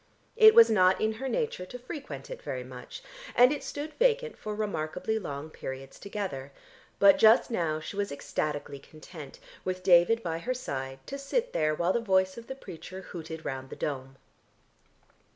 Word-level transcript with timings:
It 0.35 0.55
was 0.55 0.67
not 0.71 0.99
in 0.99 1.13
her 1.21 1.29
nature 1.29 1.67
to 1.67 1.77
frequent 1.77 2.31
it 2.31 2.41
very 2.41 2.63
much, 2.63 3.03
and 3.35 3.51
it 3.51 3.63
stood 3.63 3.93
vacant 3.99 4.35
for 4.35 4.55
remarkably 4.55 5.19
long 5.19 5.51
periods 5.51 5.99
together, 5.99 6.51
but 6.97 7.19
just 7.19 7.51
now 7.51 7.79
she 7.79 7.95
was 7.95 8.11
ecstatically 8.11 8.79
content, 8.79 9.37
with 9.63 9.83
David 9.83 10.23
by 10.23 10.39
her 10.39 10.55
side, 10.55 11.05
to 11.05 11.19
sit 11.19 11.53
there 11.53 11.75
while 11.75 11.93
the 11.93 11.99
voice 12.01 12.35
of 12.35 12.47
the 12.47 12.55
preacher 12.55 13.01
hooted 13.01 13.45
round 13.45 13.69
the 13.69 13.75
dome. 13.75 14.15